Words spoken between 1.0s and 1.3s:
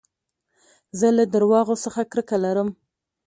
له